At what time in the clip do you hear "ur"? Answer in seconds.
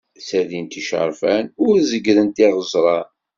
1.65-1.73